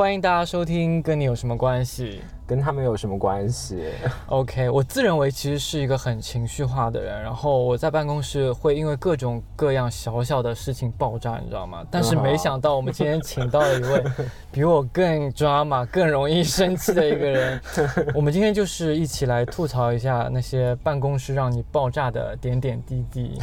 [0.00, 3.90] 欢迎大家收听，跟你有什么关系跟他们有什么关系
[4.28, 11.84] ？？OK，我自认为其实是一个很情绪化的人，然后我在办公室会因为各种各样小小的事情爆炸，你知道吗？
[11.90, 14.02] 但是没想到我们今天请到了一位
[14.50, 17.60] 比我更 drama、更容易生气的一个人。
[18.16, 23.38] 我们今天就是一起来吐槽一下那些办公室让你爆炸的点点滴滴。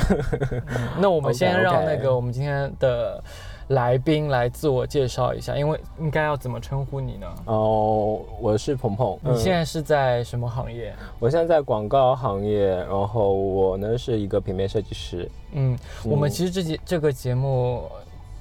[0.70, 3.24] 嗯 那我们先让那个我们今天的
[3.70, 7.28] 来宾来自我介绍一下，因为应该要怎么称呼你呢？
[7.46, 9.20] 哦，我是鹏鹏。
[9.24, 10.96] 你现在是在什么行业？
[11.20, 15.30] 我现在在广告行业，然后我呢是一个平面设计师。
[15.52, 17.84] 嗯，我们其实这节这个节目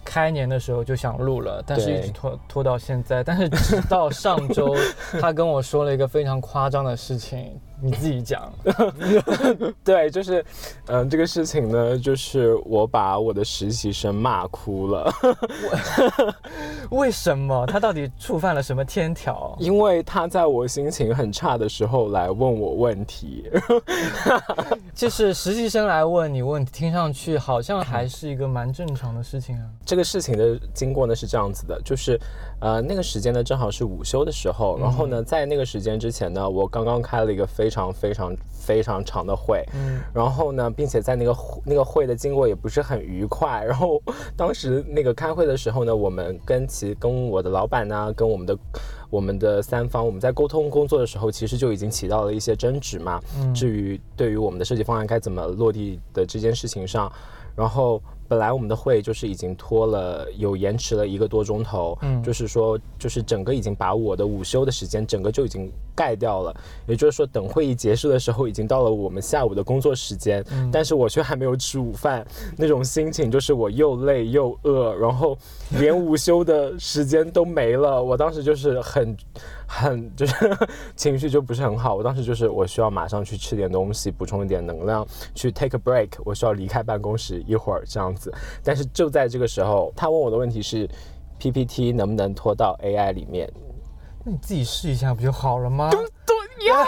[0.05, 3.25] 开年的时候就想录了，但是一直拖拖到现在。
[3.25, 4.77] 但是直到上周，
[5.21, 8.53] 他跟我说了一个非常夸张的事情，你自己讲。
[9.85, 10.45] 对，就是，
[10.87, 15.13] 嗯、这个事情呢，就是我把我的实习生骂哭了，
[16.91, 17.67] 为什么？
[17.67, 19.57] 他到底触犯了什么天条？
[19.61, 23.51] 因为他在我心情很差的时候来问我问题。
[24.95, 29.63] 就是实习生来问你问题，听上去好像还是一个蛮正常的事情啊。
[29.85, 32.19] 这个事情的经过呢是这样子的，就是，
[32.61, 43.63] 呃，那个时间呢正好是午休的时候，然后呢，在那个时间之前呢，我刚刚开了一个非常非常非常长的会，嗯，然后呢，并且在那个会那个会的经过也不是很愉快。
[43.67, 44.01] 然后
[44.37, 48.59] 当时那个开会的时候呢，我们跟其跟我的老板呢，跟我们的
[49.11, 53.21] 我们的三方，我们在沟通工作的时候，其实就已经起到了一些争执嘛。
[53.39, 57.11] 嗯至于对于我们的设计方案该怎么落地的这件事情上，
[57.55, 58.01] 然后。
[58.29, 66.55] 本来我们的会就是已经拖了，有延迟了一个多钟头，嗯就是说，就是整个已经把我的午休的时间整个就已经盖掉了，
[66.87, 70.71] 也就是说，等会议结束的时候，已经到了我们下午的工作时间，嗯。
[70.71, 72.25] 但是我却还没有吃午饭，
[72.57, 75.37] 那种心情就是我又累又饿，然后
[75.71, 79.17] 连午休的时间都没了， 我当时就是很
[79.67, 80.35] 很就是
[80.95, 88.31] 情绪就不是很好，我当时就是我需要马上去吃点东西，补充一点能量，去 take a break，我需要离开办公室一会儿这样子，
[88.63, 90.87] 但是就在这个时候，他问我的问题是
[91.39, 93.51] PPT 能不能拖到 AI 里面？
[94.27, 95.89] 那你自己试一下不就好了吗？
[96.59, 96.85] 对呀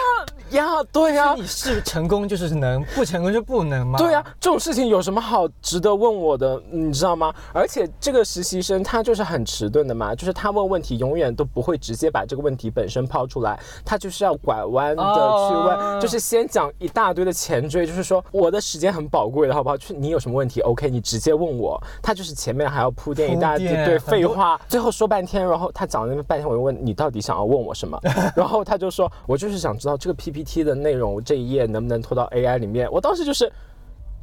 [0.51, 3.97] 呀，对呀、你试成功就是能，不成功就不能吗。
[3.97, 6.61] 对呀、这种事情有什么好值得问我的？
[6.69, 7.31] 你知道吗？
[7.53, 19.77] 而且这个实习生他就是很迟钝的嘛，就是他问问题永远都不会直接把这个问题本身抛出来，他就是要拐弯的去问，哦就是先讲一大堆的前缀，就是说我的时间很宝贵的，好不好？
[19.77, 21.81] 就是你有什么问题，OK，你直接问我。
[22.01, 27.99] 他就是前面还要铺垫一大堆废话，最后说半天，然后他讲了那么半天，我就问你到底想要问我什么？
[28.35, 32.91] 然后他就说，我就是想知道这个 PPT 的内容这一页能不能拖到 AI 里面。
[32.91, 33.51] 我当时就是。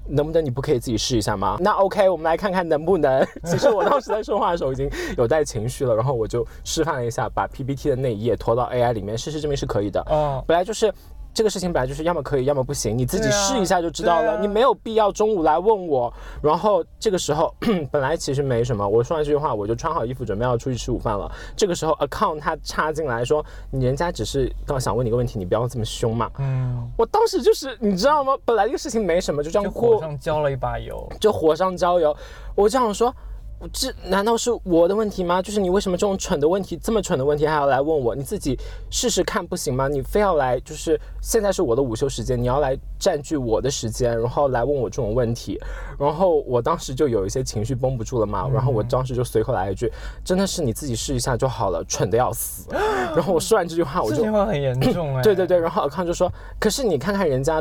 [0.08, 1.56] 能不能你不可以自己试一下吗？
[1.58, 3.26] 那 OK，我们来看看能不能。
[3.42, 10.00] 其实我当时在说话的时候已经有带情绪了，然后我就示范了一下，把 PPT 的那一页拖到 AI 里面，事实证明是可以的。
[10.08, 10.94] 嗯，本来就是
[11.36, 14.40] 这个事情本来就是要么可以，要么不行，你自己试一下就知道了。
[14.40, 16.10] 你没有必要中午来问我。
[16.40, 17.54] 然后这个时候
[17.92, 21.30] 本来其实没什么，我说完这句话我就穿好衣服准备要出去吃午饭了。
[21.54, 26.30] 这个时候 account 他插进来说，你人家只是刚想问你个问题，你不要这么凶嘛。
[26.38, 28.32] 嗯，我当时就是你知道吗？
[28.46, 31.06] 本来这个事情没什么，就这样过火上浇了一把油。
[31.20, 32.16] 就火上浇油。
[32.54, 33.14] 我这样说，
[33.72, 35.40] 这难道是我的问题吗？
[35.40, 38.14] 就是你为什么这种蠢的问题，这么蠢的问题还要来问我？
[38.14, 38.58] 你自己
[38.90, 39.88] 试试看不行吗？
[39.88, 45.58] 你非要来，就是现在是我的午休时间，你要来占据我的时间，然后来问我这种问题，
[45.98, 49.90] 然后我当时就有一些情绪绷不住了嘛，然后我当时就随口来一句，
[50.22, 52.68] 真的是你自己试一下就好了，蠢的要死。
[53.16, 55.22] 然后我说完这句话，我就这句话很严重 哎。
[55.22, 56.30] 对对对，然后尔康就说，
[56.60, 57.60] 可是你看看人家。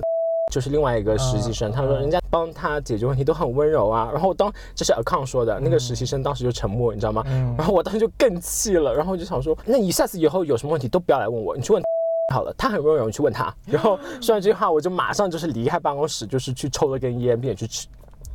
[0.52, 4.10] 就是另外一个实习生，嗯他说嗯人家帮他解决问题都很温柔啊。
[4.12, 7.24] 然后当这是尔康说的，那个实习生当时就沉默，你知道吗？
[7.28, 11.82] 嗯然后我当时就更气了，然后我就想说，那你下次以后有什么问题都不要来问我，你去问
[12.34, 13.54] 好了，他很温柔，你去问他。
[13.66, 17.88] 然后说完这句话，我就马上就是离开办公室，就是去抽了根烟，并且去吃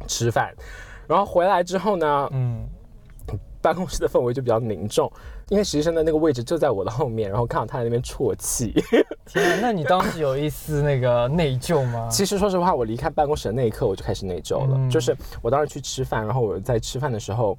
[0.07, 0.53] 吃饭。
[1.07, 2.67] 然后回来之后呢，嗯，
[3.61, 5.11] 办公室的氛围就比较凝重，
[5.51, 8.73] 因为实习生的那个位置就在我的后面，然后看到他在那边啜泣。
[9.27, 12.09] 天啊，那你当时有一丝那个内疚吗？
[12.09, 14.77] 其实说实话，我离开办公室的那一刻，我就开始内疚了。
[14.77, 17.59] 嗯就是我当时去吃饭，然后我在吃饭的时候，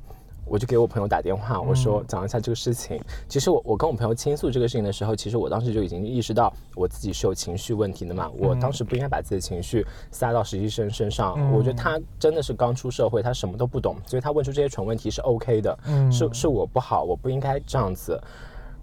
[0.51, 2.99] 我就给我朋友打电话，我说讲一下这个事情。
[3.29, 8.29] 其实我我跟我朋友倾诉这个事情的时候，其实我当时就已经意识到我自己是有情绪问题的嘛。
[8.37, 11.35] 我当时不应该把自己的情绪撒到实习生身上。
[11.37, 15.79] 嗯我觉得他真的是刚出社会，他什么都不懂，所以他问出这些蠢问题是 OK 的。
[15.85, 18.21] 嗯是是我不好，我不应该这样子。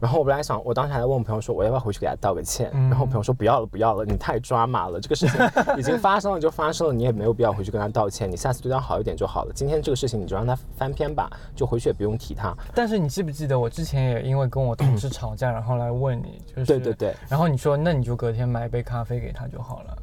[0.00, 2.70] 然后我本来想，我当时还在问我朋友说，我要不要回去给他道个歉？
[2.74, 5.40] 嗯然后我朋友说不要了，不要了，你太抓马了，这个事情
[5.76, 9.52] 已经发生了就发生了，你也没有必要回去跟他道歉，你下次对他好一点就好了。
[9.52, 12.54] 今天这个事情你就让他翻篇吧，就回去也不用提他。
[12.74, 19.96] 但是你记不记得我之前也因为跟我同事 吵架，然后来问你，就是对对对，然后你说那你就隔天买一杯咖啡给他就好了。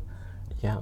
[0.61, 0.79] 呀、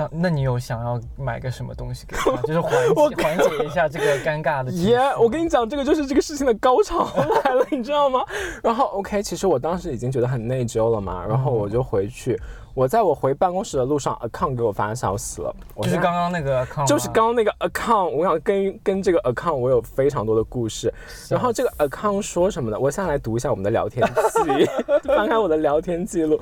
[0.00, 7.06] 当那你有想要买个什么东西给他， 就是缓解缓解一下这个尴尬的耶我跟你讲，这个就是这个事情的高潮
[7.44, 8.24] 来了，你知道吗？
[8.62, 12.40] 然后 OK，其实我当时已经觉得很内疚了嘛，然后我就回去，
[12.72, 20.92] 我在我回办公室的路上，account 给我发消息了，我就是刚刚那个 account 就是刚刚那个 account，我想跟跟这个 account 我有非常多的故事。
[21.28, 22.78] 然后这个 account 说什么呢？
[22.78, 24.66] 我现在来读一下我们的聊天记，
[25.14, 26.40] 翻开我的聊天记录。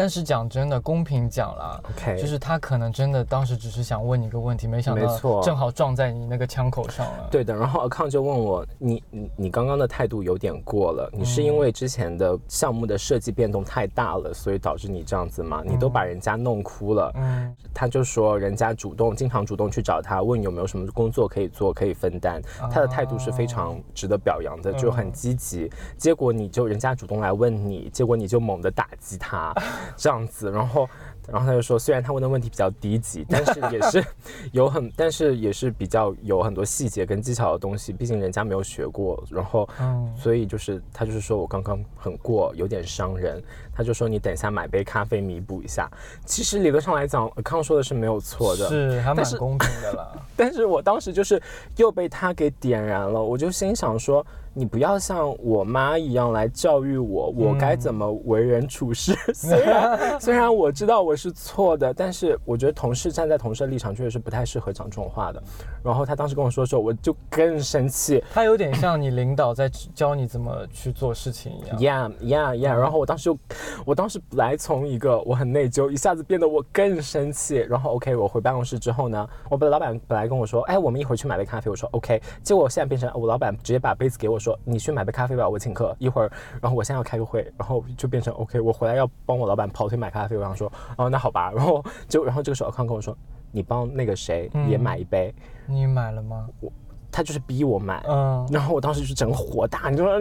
[0.00, 7.28] 但是讲真的，公平讲啦 OK 就是他可能真的当时只是想问你一个问题，没想到正好撞在你那个枪口上了。
[7.30, 15.62] 对的，然后 account 就问我，你你你刚刚的态度有点过了，你是因为之前的项目的设计变动太大了，所以导致你这样子吗？
[15.66, 17.12] 你都把人家弄哭了。
[17.16, 22.40] 嗯，他就说人家主动经常主动去找他，问有没有什么工作可以做，可以分担。
[22.70, 25.70] 他的态度是非常值得表扬的，就很积极。
[25.98, 29.52] 结果你就人家主动来问你，结果你就猛地打击他，
[29.96, 30.88] 这样子，然后。
[31.28, 34.04] 然后他就说，虽然他问的问题比较低级，但是也是
[34.50, 39.22] 有很，但是也是比较有很多细节跟技巧的东西，毕竟人家没有学过。
[39.30, 43.40] 然后，嗯所以就是他就是说我刚刚很过，有点伤人。
[43.72, 45.88] 他就说你等一下买杯咖啡弥补一下。
[46.26, 50.10] 其实理论上来讲，康说的是没有错的，是还蛮公平的啦。
[50.34, 51.40] 但是我当时就是
[51.76, 59.16] 又被他给点燃了，我就心想说，你不要像我妈一样来教育我，我该怎么为人处事。
[59.32, 65.42] 虽然虽然我知道我是错的，但是我觉得同事站在同事的立场，确实是不太适合讲这种话的。
[65.84, 68.22] 然后他当时跟我说的时候，我就更生气。
[68.32, 71.78] 他有点像你领导在教你怎么去做事情一样。
[71.78, 72.74] Yeah, yeah, yeah。
[72.74, 73.38] 然后我当时就，
[73.84, 77.56] 我当时本来从一个我很内疚，一下子变得我更生气。
[77.56, 81.70] 然后 OK，我回办公室之后呢，我的老板本来跟我说，哎，我们一会儿去买杯咖啡。
[81.70, 85.94] 我说 OK，结果现在变成我老板直接把杯子给我说，你去买杯咖啡吧，我请客。
[85.98, 86.30] 一会儿，
[86.60, 90.36] 然后我现在要开个会，然后就变成 OK，我回来要帮我老板跑腿买咖啡。
[90.36, 91.52] 我想说，哦，那好吧。
[91.54, 93.16] 然后就然后这个时候康跟我说，
[93.52, 95.34] 你帮那个谁也买一杯，
[95.66, 96.48] 你买了吗？
[96.60, 96.70] 我
[97.12, 98.04] 他就是逼我买。
[98.08, 100.18] 嗯，然后我当时就是整个火大，你知道吗？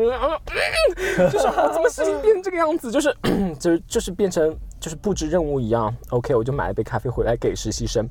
[1.31, 3.15] 就是我怎么事情变成这个样子，就是
[3.59, 5.93] 就是就是变成就是布置任务一样。
[6.09, 8.09] OK，我就买了杯咖啡回来给实习生，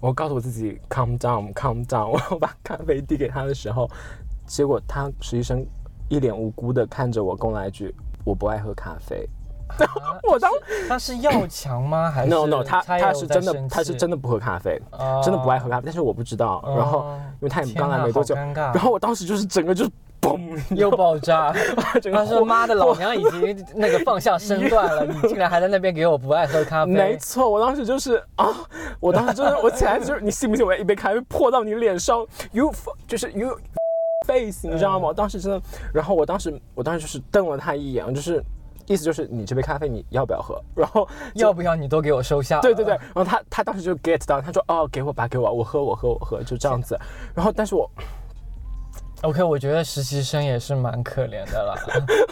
[0.00, 2.10] 我告诉我自己 calm down，calm down。
[2.30, 3.88] 我把咖啡递给他的时候，
[4.48, 5.64] 结果他实习生
[6.08, 9.28] 一脸无辜的看着我，跟我来一句：“我不爱喝咖啡。
[10.26, 10.50] 我当
[10.88, 12.10] 他是要强吗？
[12.10, 16.64] 还是 No No，他他是真的他是真的不喝咖啡，哦真的不爱喝咖啡，但是我不知道。
[16.74, 19.90] 然后哦因为他也刚来没多久，然后我当时就是整个就是
[20.22, 21.52] 嘣，又爆炸。
[22.10, 28.48] 他说：“妈的，老娘已经那个放下身段了，你 竟然还在那边给我不爱喝咖啡。”没错，我当时就是啊，
[29.00, 32.72] 我当时就是我起来就是，你信不信我一杯咖啡泼到你脸上，you
[33.06, 33.54] 就是 you
[34.28, 35.08] face，你知道吗？
[35.08, 35.60] 我当时真的，
[35.94, 38.44] 然后我当时我当时就是瞪了他一眼，就是
[38.86, 40.62] 意思就是你这杯咖啡你要不要喝？
[40.74, 42.60] 然后要不要你都给我收下。
[42.60, 46.98] 对对对，，然后他他当时就 get 到，他说哦给我吧给我，我喝我喝我喝，就这样子。
[47.34, 47.90] 然后但是我
[49.22, 51.74] OK，我觉得实习生也是蛮可怜的啦。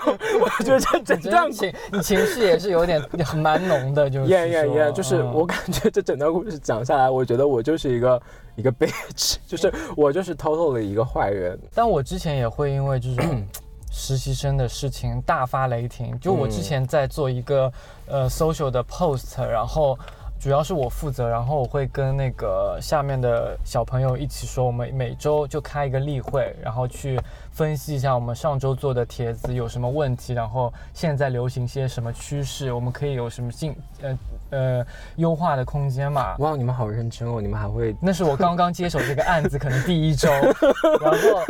[0.40, 3.02] 我觉得这整段情你情绪也是有点
[3.34, 8.22] 蛮浓的，就是 Yeah yeah yeah，，就是嗯我感觉这整段故事讲下来，我觉得我就是一个
[8.54, 11.58] 一个 bitch， 就是我就是 totally 一个坏人。
[11.74, 13.44] 但我之前也会因为这种
[13.90, 16.16] 实习生的事情大发雷霆。
[16.20, 17.72] 就我之前在做一个
[18.06, 19.98] 呃 social 的 post，然后
[20.38, 27.18] 主要是我负责，然后我会跟那个下面的小朋友一起说，我们每周就开一个例会，然后去
[27.50, 34.16] 分析一下我们上周做的帖子有什么问题，然后现在流行些什么趋势，我们可以有什么进呃
[34.50, 34.84] 呃
[35.16, 36.36] 优化的空间嘛。
[36.38, 40.28] 哇，你们好认真哦，你们还会那是我刚刚接手这个案子，可能第一周，
[41.00, 41.42] 然后，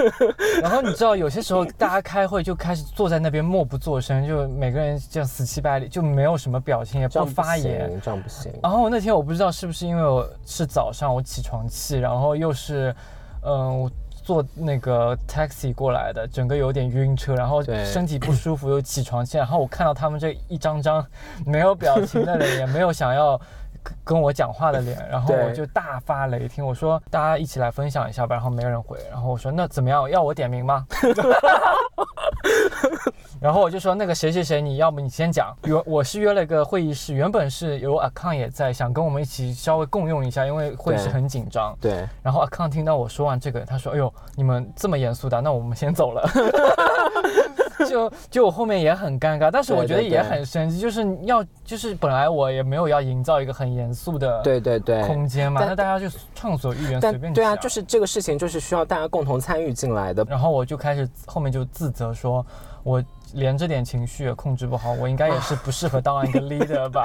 [0.63, 8.01] 然后你知道，有些时候大家开会就开始坐在那边默不作声，就每个人这样死气白脸，就没有什么表情，也不发言。
[8.03, 8.53] 这样不行。
[8.63, 12.95] 然后那天我不知道是不是因为我是早上我起床气，然后又是，
[13.43, 13.91] 嗯、我
[14.27, 21.07] 坐那个 taxi 过来的，整个有点晕车，然后身体不舒服又起床气，然后我看到他们这一张张
[21.47, 23.41] 没有表情的脸，也没有想要
[23.85, 30.85] 跟跟我讲话的脸， 然后我就大发雷霆，我说大家一起来分享一下吧，然后没人回，然后我说那怎么样，要我点名吗？
[33.41, 35.55] 然后我就说那个谁谁谁，你要不你先讲。
[35.65, 41.77] 约我是约了一个会议室，原本是有 Account 也在，想跟我们一起稍微共用一下，因为会议室很紧张。
[41.81, 46.29] 对，然后 Account 听到我说完这个，他说：“哎呦，你们这么严肃的，那我们先走了。
[47.87, 55.07] ”就就我后面也很尴尬，但是我觉得也很生气，就是要就是本来我也没有要营造一个很严肃的对对对。
[55.07, 60.27] 空间嘛，但那大家就畅所欲言，随但便对啊，就是这个事情就是需要大家共同参与进来的。
[60.29, 62.45] 然后我就开始后面就自责说，
[62.83, 63.03] 我
[63.35, 67.05] 连这点情绪也控制不好，我应该也是不适合当一个 leader 吧。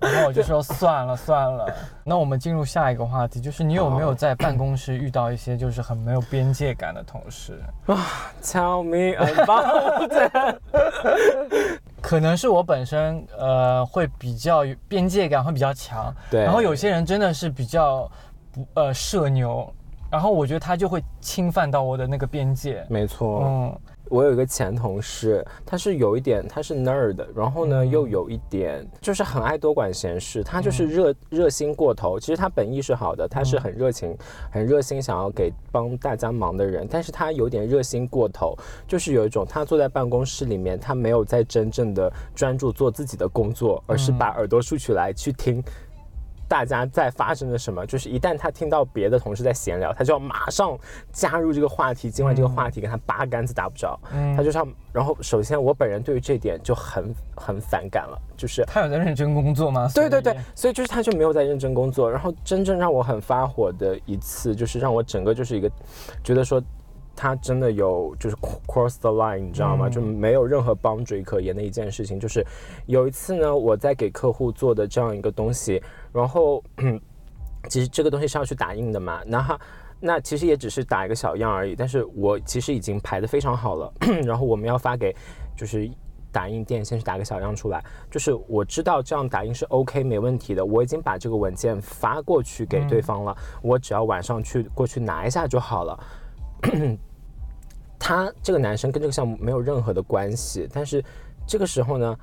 [0.00, 1.66] 然后我就说算了算了。
[2.04, 7.58] 那我们进入下一个话题，就是你有没有在办公室遇到一些就是很没有边界感的同事
[8.42, 10.60] ？Tell me about it
[12.02, 18.10] 可能是我本身呃会比较有边界感会比较强，对然后有些人真的是比较
[18.52, 19.72] 不呃社牛，
[20.14, 22.86] 然后我觉得他就会侵犯到我的那个边界。
[22.88, 23.78] 没错，嗯，
[24.08, 32.16] 我有一个前同事，他是有一点，他是 nerd，然后呢、嗯又有一点就是很爱多管闲事，他就是热、热心过头。
[32.16, 34.16] 其实他本意是好的，他是很热情、
[34.52, 38.56] 很热心想要给帮大家忙的人，但是他有点热心过头，
[38.86, 45.60] 就是有一种他坐在办公室里面，他没有在真正的专注做自己的工作，而是把耳朵竖起来去听。
[46.54, 47.84] 大家在发生了什么？
[47.84, 50.78] 就是一旦他听到别的同事在闲聊，他就要马上
[51.10, 54.64] 加入这个话题，尽管这个话题跟他八竿子打不着，嗯他就是要。
[54.92, 59.90] 然后，首先我本人对于这点就很很反感了，就是他有在认真工作吗？
[59.92, 62.08] 对对对所以，所以就是他就没有在认真工作。
[62.08, 65.68] 然后真正让我很发火的一次，就是让我整个就是一个
[66.22, 66.62] 觉得说。
[67.16, 68.34] 他真的有就是
[68.66, 69.86] cross the line，你知道吗？
[69.86, 72.18] 嗯就没有任何 boundary 可言的一件事情。
[72.18, 72.44] 就是
[72.86, 75.80] 有一次呢，我在给客户做的这样一个东西，
[76.14, 76.62] 然后
[77.68, 79.60] 其实这个东西是要去打印的嘛，那哈
[80.00, 81.74] 那其实也只是打一个小样而已。
[81.74, 83.92] 但是我其实已经排的非常好了，
[84.24, 85.14] 然后我们要发给
[85.56, 85.90] 就是
[86.30, 95.98] 打印店先去打个小样出来，就是我知道这样打印是 OK 没问题的，我已经把这个文件发过去给对方了，我只要晚上去过去拿一下就好了。
[97.98, 101.02] 他这个男生跟这个项目没有任何的关系，但是
[101.46, 102.18] 这个时候呢，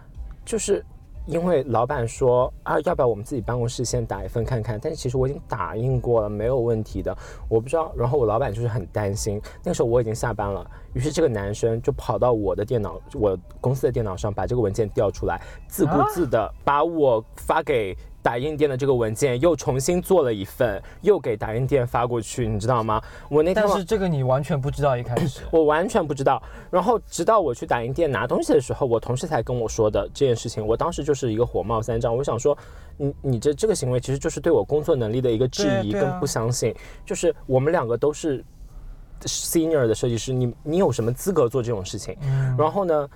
[0.46, 0.86] 就是
[1.28, 4.80] 因为老板说啊，要不要我们自己办公室先打一份看看？
[4.82, 7.16] 但是其实我已经打印过了，没有问题的。
[7.48, 9.42] 我不知道，然后我老板就是很担心。
[9.64, 17.96] 那个时候我已经下班了，于是这个男生就跑到我的电脑，我公司的电脑上，把这个文件调出来，自顾自的把我发给。
[18.22, 23.02] 打印店的这个文件又重新做了一份，又给打印店发过去，你知道吗？
[23.30, 25.42] 我那天是这个你完全不知道一开始。
[25.52, 26.42] 我完全不知道。
[26.70, 30.66] 然后直到我去打印店拿东西的时候，我同事才跟我说的这件事情。
[30.66, 32.58] 我当时就是一个火冒三丈，我想说，
[32.98, 36.76] 你你这这个行为其实就是对我工作能力的一个质疑跟不相信。
[37.06, 38.44] 就是我们两个都是
[39.22, 42.16] senior 的设计师，你你有什么资格做这种事情？
[42.24, 43.10] 嗯然后呢？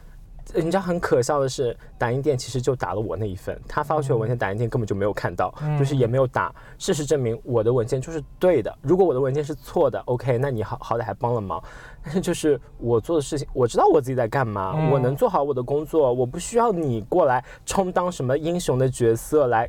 [0.54, 6.54] 你知道很可笑的是，打印店其实就打了我那一份，他发过去的文件，打印店根本就没有看到，嗯就是也没有打。
[6.78, 8.74] 事实证明，我的文件就是对的。
[8.82, 11.62] 如果我的文件是错的，OK，那你好好歹还帮了忙。
[12.04, 19.68] 但是就是我做的事情，我知道我自己在干嘛，嗯我能做好我的工作，我不需要你过来充当什么英雄的角色来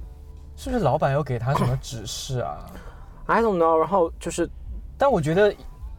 [0.56, 2.58] 是不是老板有给他什么指示啊
[3.26, 3.76] ？，I don't know。
[3.78, 4.48] 然后就是
[4.98, 5.54] 但我觉得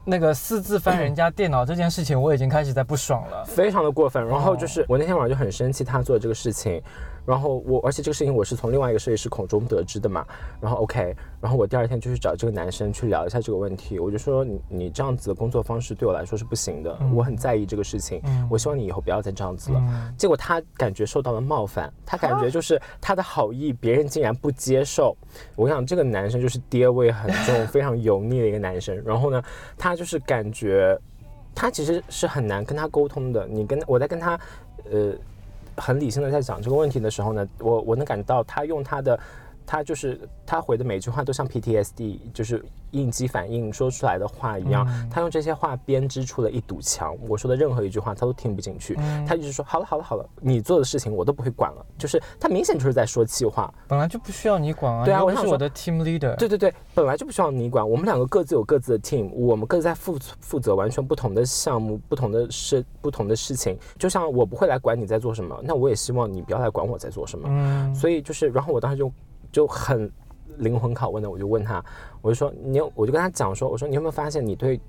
[0.09, 3.43] 那个私自翻人家电脑这件事情，我已经开始在不爽了。
[3.43, 4.25] 非常的过分。
[4.25, 6.81] 然后哦就是我那天晚上就很生气他做这个事情，
[7.27, 10.25] 然后我而且这个事情我是从另外一个设计师口中得知的嘛。
[10.61, 19.79] 然后 OK，然后我第二天就去找这个男生去聊一下这个问题，我就说你你这样子的工作方式对我来说是不行的，我很在意这个事情，嗯我希望你以后不要再这样子了。
[19.89, 25.15] 嗯，结果他感觉受到了冒犯，他感觉就是他的好意，别人竟然不接受。
[25.55, 28.95] 我想这个男生就是爹味很重、非常油腻的一个男生。
[29.03, 29.43] 然后呢，
[29.77, 30.97] 他就是感觉
[31.53, 33.45] 他其实是很难跟他沟通的。
[33.47, 34.39] 你跟我在跟他，
[34.89, 35.11] 呃，
[35.77, 39.17] 很理性的在讲这个问题的时候呢，我我能感觉到他用他的。
[39.67, 44.87] 他就是他回的每句话都像 PTSD，就是应激反应说出来的话一样。
[45.11, 47.15] 他用这些话编织出了一堵墙。
[47.27, 48.95] 我说的任何一句话他都听不进去。
[49.27, 51.85] 他一直说好了好了好了，你做的事情我都不会管了。
[51.97, 53.71] 就是他明显就是在说气话。
[53.89, 56.33] 本来就不需要你管啊，对啊我是我的 team leader。
[56.37, 63.77] 对对对，本来就不需要你管，我们两个各自有各自的 team，我们各自在负负责完全不同的项目、不同的事、不同的事情。
[63.99, 67.49] 就像我不会来管你在做什么，那我也希望你不要来管我在做什么。
[67.51, 69.11] 嗯，所以就是，然后我当时就
[69.51, 70.11] 就很
[70.57, 71.83] 灵魂拷问的，我就问他，
[72.21, 74.79] 我就说你有，我就跟他讲说，我说你有没有发现你对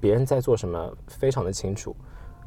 [0.00, 1.94] 别人在做什么非常的清楚？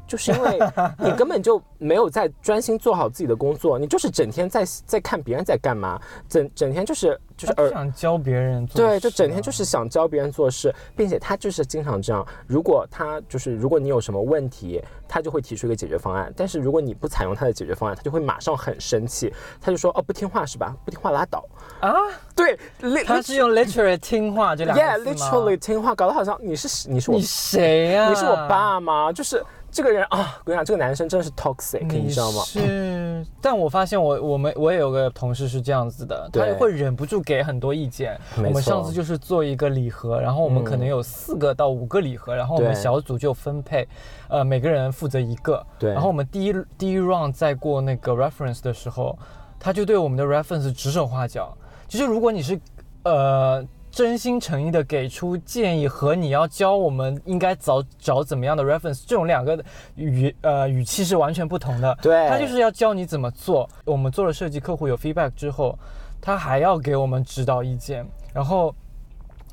[0.08, 0.58] 就是因为
[0.98, 12.26] 你根本就没有在专心做好自己的工作，你就是整天在在看别人在干嘛，整整天就是就是耳想教别人做事啊，对，就整天就是想教别人做事，并且他就是经常这样。
[12.46, 16.32] 如果他就是如果你有什么问题，他就会提出一个解决方案。
[16.36, 20.74] 但是如果你不采用他的解决方案，他就会马上很生气，他就说哦不听话是吧？
[20.84, 21.44] 不听话拉倒。
[21.80, 21.92] 啊，
[22.34, 22.58] 对
[23.04, 29.12] 他是用 literally 听话这两个 yeah literally 听话，搞得好像你是你是我你谁呀、你是我爸吗？
[29.12, 32.42] 就是这个人啊，我跟你讲，这个男生真的是 toxic，你知道吗？
[32.42, 38.18] 是，但我发现我我们我也有个同事是这样子的，他对会忍不住给很多意见。
[38.36, 43.86] 我们上次就是做一个礼盒，然后我们可能有四个到五个礼盒，然后我们小组就分配，
[44.28, 45.64] 呃，每个人负责一个。
[45.78, 49.18] 对然后我们第一第一 round 在过那个 reference 的时候，
[49.60, 51.56] 他就对我们的 reference 指手画脚。
[51.86, 52.58] 其实如果你是
[53.04, 53.64] 呃
[53.98, 59.60] 真心诚意的给出建议和你要教我们应该找找怎么样的 reference，这种两个
[59.96, 61.98] 语呃语气是完全不同的。
[62.00, 63.68] 对他就是要教你怎么做。
[63.84, 65.76] 我们做了设计，客户有 feedback 之后，
[66.20, 68.72] 他还要给我们指导意见，然后。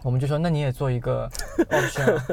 [0.05, 1.27] 我们就说，那你也做一个
[1.71, 2.23] option 啊。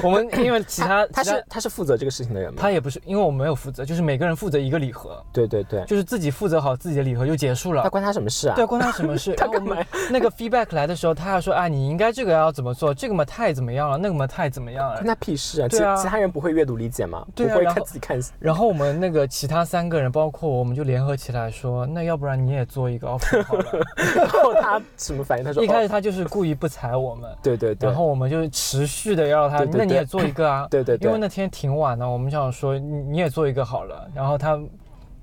[0.00, 2.58] 我们因为其他其他是他是负责这个事情的人吗？
[2.62, 7.90] 他也不是，因为我们没有负责，就是每个人负责一个礼盒，对对对，就是自己负责好自己的礼盒就结束了他。
[7.90, 8.54] 关他什么事啊？
[8.54, 9.34] 对，关他什么事？
[9.36, 9.76] 他干嘛
[10.08, 15.06] 那个 feedback 来的时候，他还说，啊，你应该这个要怎么做，这个嘛太怎么样了，那个嘛太怎么样了关。
[15.06, 15.68] 他屁事啊！
[15.68, 17.26] 其对啊其他人不会阅读理解吗？
[17.34, 18.16] 不会对啊然后看自己看。
[18.38, 23.64] 然后我们那个其他三个人，包括我，我们就联合起来说，那要不然你也做一个 option 好了。
[24.14, 25.44] 然后他什么反应？
[25.44, 30.66] 他说哦一开始他就是故意不踩我们，对对对然，后我们就持续的要让他，对对对那你也做一个啊。
[30.70, 34.58] 对对对因为那天挺晚的，我们想说你你也做一个好了，然后他。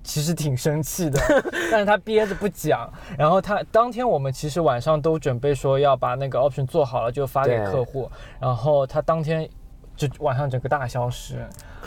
[0.06, 1.18] 其实挺生气的，
[1.72, 2.92] 但是他憋着不讲。
[3.18, 9.50] 然后他当天我们其实晚上都准备说要把那个 option 做好了就发给客户，然后他当天
[9.96, 11.38] 就晚上整个大消失，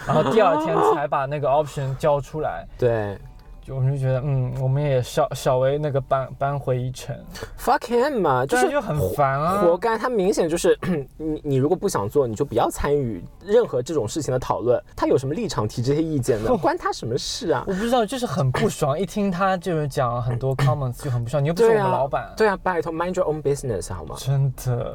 [0.07, 2.67] 然后第二天才把那个 option 交出来。
[2.79, 3.19] 对
[3.67, 7.17] 就我们就觉得，嗯，我们也稍稍微那个扳扳回一城
[7.59, 9.63] ，，fuck him 嘛，就是就很烦啊。
[9.63, 9.99] 活该。
[9.99, 10.79] 他明显就是
[11.19, 14.81] 你，你如果不想做，你就不要参与任何这种事情的讨论。
[14.95, 16.55] 他有什么立场提这些意见呢？
[16.63, 17.65] 关他什么事啊？
[17.67, 18.97] 我不知道，就是很不爽。
[18.97, 24.15] 一听他就是讲很多 comments 就很不爽，你又不是我们老板，对啊，拜托 mind your own business 好吗？
[24.19, 24.95] 真的。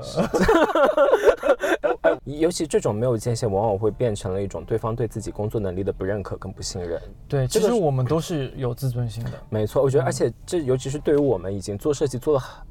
[2.26, 7.02] 尤其这种没有界限，往往会变成了一种对方对自己工作能力的不认可跟不信任。
[7.28, 9.32] 对，其实我们都是有自尊心的。
[9.50, 12.66] 没错，我觉得，而且这尤其是对于我们已经做设计做了很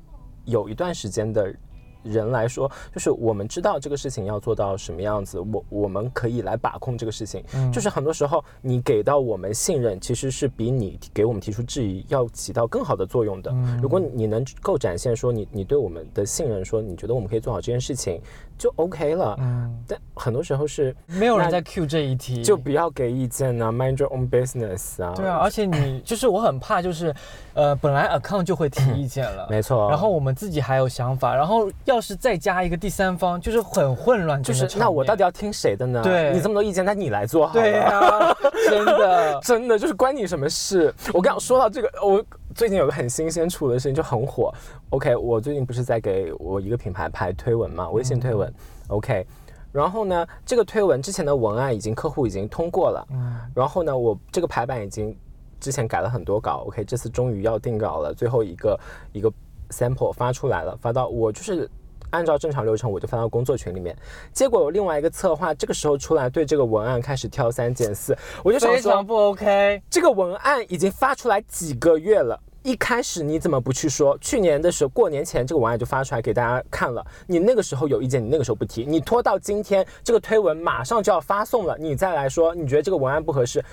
[0.45, 1.55] 有一段时间的
[2.03, 7.45] 人来说，就是我们知道这个事情要做到什么样子，我我们可以来把控这个事情。
[7.55, 13.51] 嗯就是很多时候你给到我们信任，其实是比你给我们提出质疑要起到更好的作用的。
[13.53, 18.21] 嗯如果你能够展现说你你对我们的信任，说你觉得我们可以做好这件事情，
[18.61, 19.35] 就 OK 了。
[19.41, 25.15] 嗯，但很多时候是没有人在 Q 这一题，就不要给意见啊，mind your own business 啊。
[25.17, 25.39] 对啊。
[25.39, 27.15] 而且你 就是我很怕，就是
[27.55, 29.89] 呃，本来 account 就会提意见了，没错。
[29.89, 36.03] 然后我们自己还有想法，然后要是再加一个第三方，就是很混乱，就是那我到底要听谁的呢？
[36.05, 37.61] 对你这么多意见，那你来做好了。
[37.63, 38.37] 对啊，
[38.69, 39.41] 真的。
[39.43, 40.95] 真的就是关你什么事？
[41.15, 42.23] 我刚说到这个，我
[42.54, 44.52] 最近有个很新鲜出的事情，就很火。
[44.91, 48.52] OK，我最近不是在给我一个品牌拍推文嘛，微信推文。
[48.89, 49.26] OK，
[49.73, 55.17] 然后呢，这个推文之前的文案已经客户已经通过了，嗯然后呢，我这个排版已经
[55.60, 58.78] 之前改了很多稿，OK，这次终于要定稿了，最后一个
[59.13, 59.32] 一个
[59.71, 61.71] sample 发出来了，发到我就是。
[62.11, 63.97] 按照正常流程，我就发到工作群里面。
[64.33, 69.83] 结果有另外一个策划，这个时候出来对这个文案开始挑三拣四，我就想说，非常不 OK。
[69.89, 72.39] 这个文案已经发出来几个月了。
[72.63, 74.19] 一开始你怎么不去说？
[74.21, 77.03] 去年的时候，过年前这个文案就发出来给大家看了。
[77.27, 83.65] 你那个时候有意见，你那个时候不提，你拖到今天，这个推文马上就要发送了，你再来说你觉得这个文案不合适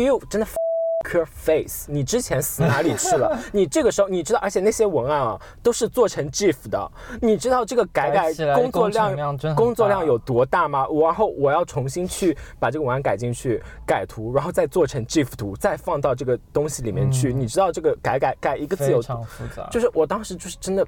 [0.00, 0.46] ，you 真的
[1.12, 3.38] your face，你之前死哪里去了？
[3.52, 10.86] 你这个时候你知道，而且那些文案啊都是做成 GIF 的，你知道这个改改工作工量工作量有多大吗？
[11.02, 17.32] 然后我要重新去把这个文案改进去，改图，然后再做成 GIF 图，再放到这个东西里面去。
[17.32, 20.86] 你知道这个改改改一个字非有，多复杂，就是我当时就是真的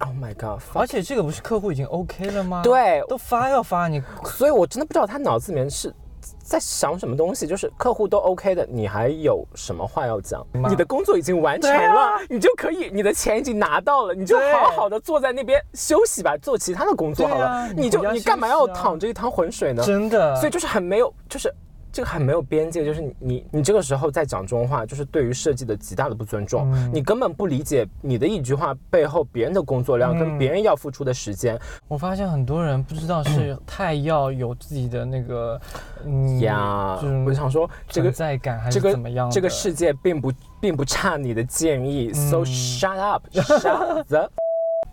[0.00, 0.60] ，Oh my god！
[0.74, 5.94] 而且这个不是客户已经 OK 了吗？，对，都发要发你，所以我真的不知道他脑子里面是。
[6.42, 7.46] 在想什么东西？
[7.46, 10.44] 就是客户都 OK 的，你还有什么话要讲？
[10.52, 17.46] 你的工作已经完成了，啊你就可以，你的钱已经拿到了，你就好好的坐在那边休息吧，做其他的工作好了。
[17.46, 19.82] 啊你你就你干嘛要休息啊淌这一滩浑水呢？
[19.84, 20.34] 真的。
[20.36, 21.52] 所以就是很没有，就是
[21.94, 26.68] 这个很没有边界，就是你你你这个时候在讲这种话，就是对于设计的极大的不尊重。
[26.72, 35.60] 嗯你根本不理解你的一句话背后别人的工作量跟嗯别人要付出的时间我发现很多人不知道是太要有自己的那个，
[36.04, 36.98] 嗯呀。
[37.00, 39.32] 就是我想说，这存个在感还这个是怎么样的？
[39.32, 44.28] 这个世界并不并不差你的建议、s o 嗯 shut up，shut the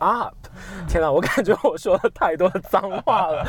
[0.02, 0.36] up。
[0.88, 3.46] 天哪，我感觉我说了太多的脏话了，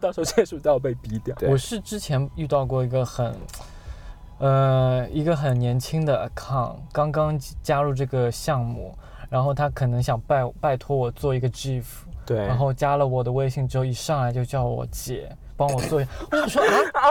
[0.00, 1.34] 到时候这是不是都要被逼掉？
[1.48, 3.34] 我是之前遇到过一个很，
[4.38, 8.96] 呃，一个很年轻的 account，刚刚加入这个项目，
[9.28, 11.84] 然后他可能想拜拜托我做一个 GIF，
[12.24, 16.10] 对，然后加了我的微信之后，一上来就叫我姐，帮我做一下。
[16.30, 17.02] 我想说啊，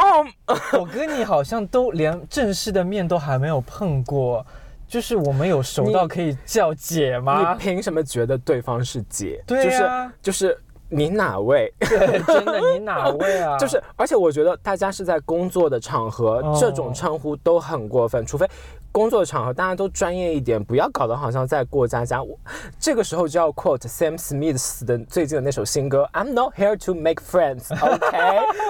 [0.47, 4.45] 哦，我跟你好像都连正式的面都还没有碰过，
[4.87, 7.59] 就是我们有熟到可以叫姐吗你？
[7.59, 9.43] 凭什么觉得对方是姐？
[9.45, 11.71] 对啊就是就是你哪位？
[11.79, 13.57] 对，真的，你哪位啊？
[13.59, 18.47] 就是，而且我觉得大家是在工作的场合，哦这种称呼都很过分，除非。
[18.89, 22.23] 工作场合大家都专业一点，不要搞得好像在过家家。
[22.23, 22.35] 我
[22.79, 28.17] 这个时候就要 quote Sam Smith 的最近的那首新歌，I'm not here to make friends，OK？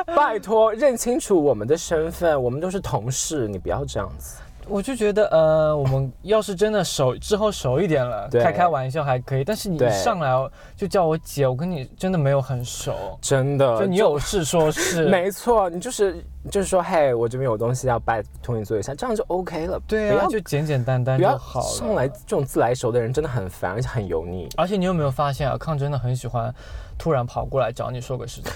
[0.13, 4.39] 拜托，认清楚我们的身份，我们都是同事，你不要这样子。
[4.69, 9.43] 我就觉得，呃，我们要是真的熟之后熟一点了， 开开玩笑还可以。
[9.43, 10.31] 但是你一上来
[10.75, 15.05] 就叫我姐，我跟你真的没有很熟，真的，就你有事说事。
[15.09, 19.79] 没错，你就是就是说，嘿，我这边有东西要拜托你做一下，这样就 OK 了。
[19.87, 21.67] 对啊，不要就简简单单就好了。
[21.67, 24.49] 上来这种自来熟的人真的很烦，而且很油腻。
[24.57, 26.53] 而且你有没有发现啊，康真的很喜欢
[26.97, 28.51] 突然跑过来找你说个事情。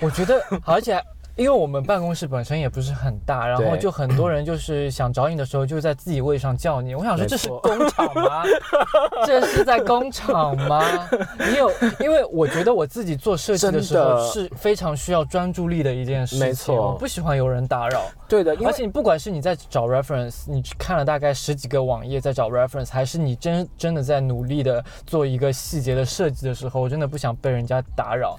[0.00, 1.02] 我觉得， 而且
[1.38, 6.96] 因为我们办公室本身也不是很大，然后就很多人就是想找你的时候，就在自己位上叫你。
[6.96, 8.42] 我想说，这是工厂吗？
[9.24, 10.82] 这是在工厂吗？
[11.38, 11.70] 你有？
[12.00, 18.02] 因为我觉得我自己做设计的时候是非常需要专注力的一件事情，没错我不喜欢有人打扰。
[18.28, 28.36] 对的，因为而且你不管是你在找 reference，你看了大概十几个网页在找 reference，还是你真真的在努力的做一个细节的设计的时候，我真的不想被人家打扰。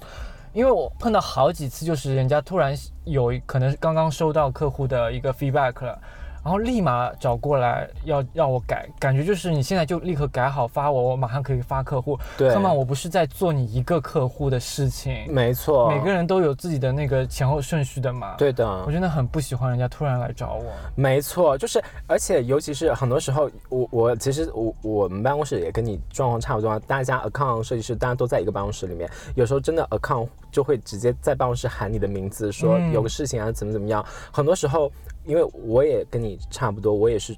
[0.52, 5.98] 因为我碰到好几次，就是人家突然有可能是刚刚收到客户的一个 feedback 了，
[6.42, 12.18] 然后立马找过来要让我改，感觉就是你现在就立刻改好发我，我马上可以发客户。
[12.36, 18.34] 对 come on，我不是在做你一个客户的事情，没错，每个人都有自己的那个前后顺序的嘛。
[18.38, 20.72] 对的我，真的很不喜欢人家突然来找我。
[20.94, 34.90] 没错，就是而且尤其是很多时候，我我其实我我们办公室也跟你状况差不多啊，大家 account 设计师大家都在一个办公室里面，有时候真的 account 就会直接在办公室喊你的名字，说嗯有个事情啊怎么怎么样，很多时候
[35.24, 37.36] 因为我也跟你差不多，我也是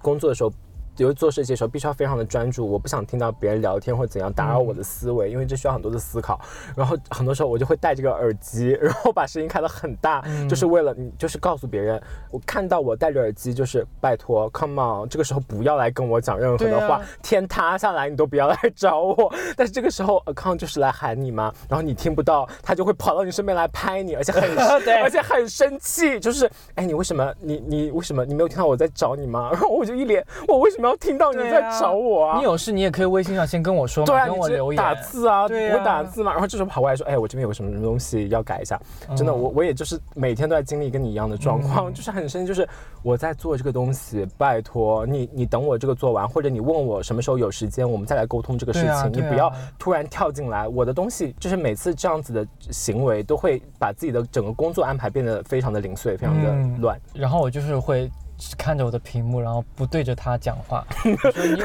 [0.00, 0.52] 工作的时候。
[0.96, 6.40] 比如做设计的时候，必须要非常的专注，我不想听到别人聊天或怎样打扰我的思维，因为这需要很多的思考。
[6.76, 19.32] 然后很多时候我就会戴这个耳机，然后把声音开得很大，嗯就是为了你，就是告诉别人，我看到我戴着耳机，就是拜托，come on，这个时候不要来跟我讲任何的话，啊天塌下来你都不要来找我。
[19.56, 24.54] 但是这个时候 account 就是来喊你嘛，然后你听不到，他就会跑到你身边来拍你，而且很
[24.84, 29.48] 对而且很生气，就是哎，你为什么你你为什么你没有听到我在找你吗？
[29.52, 32.38] 然后我就一脸，我为什么要听到你在找我啊？
[32.38, 34.76] 你有事你也可以微信上先跟我说跟我留言。
[34.76, 36.32] 打字啊，对你不会打啊字嘛？
[36.32, 38.80] 然后这时候跑过来说，哎，我这边有个什么什么东西要改一下。
[39.16, 42.68] 真的，嗯我我也就是每天都在经历跟你一样的状况，就是很生气，就是
[43.02, 48.90] 我在做这个东西，拜托你，你等我这个做完，或者你问我什么时候有时间，我们再来沟通这个事情。
[48.90, 57.00] 啊啊你不要突然跳进来，我的东西就是每次这样子的行为，都会把自己的整个工作安排变得非常的零碎，非常的嗯乱。
[57.14, 58.10] 然后我就是会
[58.48, 60.86] 只看着我的屏幕，然后不对着他讲话。
[61.04, 61.62] 我说 你，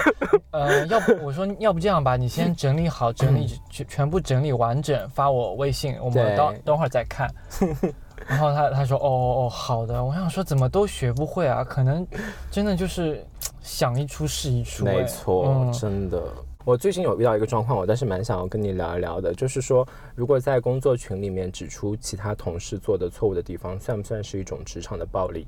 [0.51, 7.29] 呃，要不我说要不这样吧，你先整理好，整理全全部整理完整，发我微信，我们对等等会儿再看。
[8.27, 12.05] 然后他他说哦哦哦好的，我想说怎么都学不会啊，可能
[12.49, 13.25] 真的就是
[13.61, 16.23] 想一出是一出、没哎错，嗯真的。
[16.65, 25.47] 我最近有遇到一个状况，我倒是蛮想要跟你聊一聊的，就是说，如果在工作群里面指出其他同事做的错误的地方，算不算是一种职场的暴力？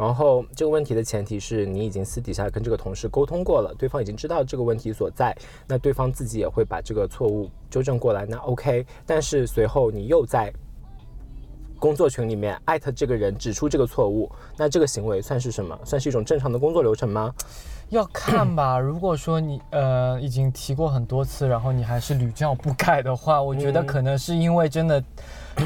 [0.00, 5.36] 然后这个问题的前提是你已经私底下跟这个同事沟通过了，对方已经知道这个问题所在，
[5.66, 8.86] 那对方自己也会把这个错误纠正过来，那 OK。
[9.04, 10.50] 但是随后你又在
[11.78, 15.78] 工作群里面艾特这个人指出这个错误，那这个行为算是什么？
[15.84, 17.34] 算是一种正常的工作流程吗？
[17.90, 18.78] 要看吧。
[18.80, 25.02] 如果说你呃已经提过很多次，然后你还是屡教不改的话，我觉得嗯可能是因为真的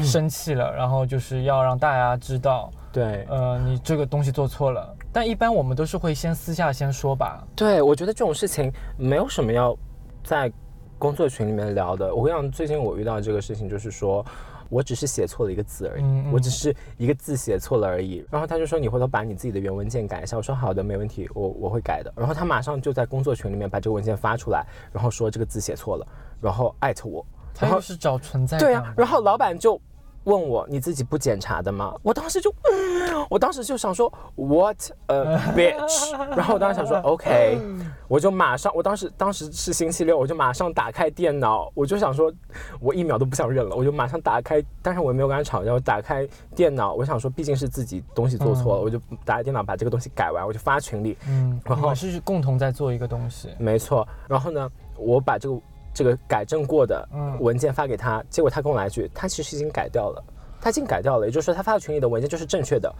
[0.03, 4.95] 生气了，然后就是要让大家知道，对，呃，你这个东西做错了。
[5.11, 7.45] 但一般我们都是会先私下先说吧。
[7.53, 9.77] 对，我觉得这种事情没有什么要
[10.23, 10.49] 在
[10.97, 12.15] 工作群里面聊的。
[12.15, 14.25] 我跟你讲，最近我遇到这个事情，就是说
[14.69, 18.25] 我只是写错了一个字而已，嗯嗯我只是一个字写错了而已。
[18.31, 20.37] 然后他就说你回头把你自己的原文件改一下。
[20.37, 22.13] 我说好的，没问题，我我会改的。
[22.15, 26.07] 然后他马上就在工作群里面把这个文件发出来，然后说这个字写错了，
[26.39, 27.25] 然后艾特我。
[27.59, 28.79] 然后他又是找存在感吧。
[28.79, 29.77] 对啊，然后老板就
[30.25, 31.95] 问我你自己不检查的吗？
[32.03, 32.53] 我当时就，
[33.29, 35.15] 我当时就想说 what a
[35.55, 37.59] bitch， 然后我当时想说 OK，
[38.07, 42.31] 我就马上，我当时当时是星期六，我就马上打开电脑，我就想说，
[42.79, 48.83] 我一秒都不想忍了，我就马上打开，但是我也没有跟他吵架，我打开电脑，我想说毕竟是自己东西做错了，嗯。
[48.85, 53.49] 我就打开电脑把这个东西改完，我就发群里，嗯，然后是共同在做一个东西。
[53.57, 55.55] 没错，然后呢，我把这个
[55.95, 60.23] 这个改正过的嗯文件发给他，结果他跟我来一句，他其实已经改掉了。
[60.61, 62.93] 他已经改掉了，也就是说他发到群里的文件就是正确的。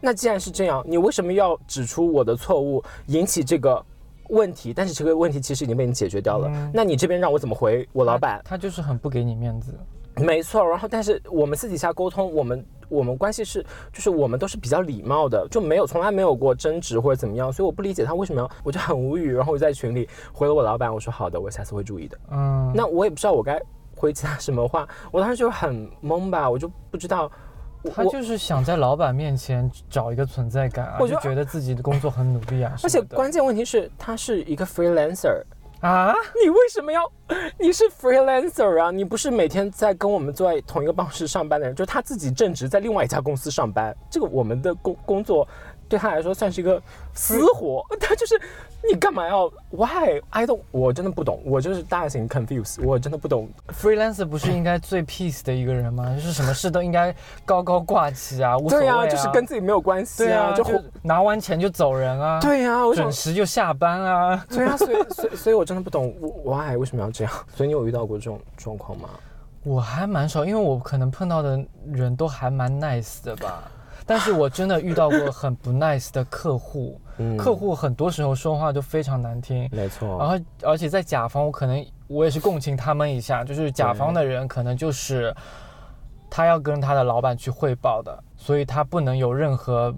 [0.00, 3.84] 那既然是这样，你为什么要指出我的错误，引起这个
[4.30, 4.72] 问题？
[4.74, 6.50] 但是这个问题其实已经被你解决掉了。
[6.72, 8.40] 那你这边让我怎么回我老板？
[8.44, 9.78] 他就是很不给你面子。
[10.16, 22.18] 没错，然后但是我们私底下沟通，我们我们关系是，就是我们都是比较礼貌的，就没有从来没有过争执或者怎么样，所以我不理解他为什么要，我就很无语，然后我在群里回了我老板，我说好的，我下次会注意的。
[22.30, 23.60] 嗯，那我也不知道我该
[23.96, 27.30] 回其他什么话，我当时就很懵吧，我就不知道。
[27.92, 35.42] 他就是想在老板面前找一个存在感啊，就觉得自己的工作很努力啊，而且关键问题是，他是一个 freelancer。
[35.82, 36.14] 啊！
[36.42, 37.10] 你为什么要？
[37.58, 38.90] 你是 freelancer 啊！
[38.90, 43.94] 你不是每天在跟我们坐在同一个办公室上班的人，就他自己正职在另外一家公司上班。
[44.08, 45.46] 这个我们的工工作。
[45.88, 48.40] 对他来说算是一个私活， 他就是
[48.90, 53.48] 你干嘛要 why I don't 我真的不懂，我就是大型 confuse，我真的不懂。
[53.68, 56.12] freelancer 不是应该最 peace 的一个人吗？
[56.14, 57.14] 就是什么事都应该
[57.44, 60.64] 高高挂起啊，无所谓啊，就是跟自己没有关系啊，就
[61.02, 66.12] 拿完钱就走人啊，对呀，准时就下班啊， 对啊，所以所以所以我真的不懂
[66.44, 67.32] why 为什么要这样？
[67.54, 69.08] 所以你有遇到过这种状况吗？
[69.64, 73.70] 我还蛮少，因为我可能碰到的人都还蛮 nice 的吧。
[74.06, 77.00] 但是我真的遇到过很不 nice 的客户，
[77.38, 80.18] 客户很多时候说话都非常难听，没错。
[80.18, 85.34] 然后而且在甲方，我可能我也是共情他们一下，就是甲方的人可能就是
[86.30, 89.94] 他要跟他的老板去汇报的，所以他不能有任何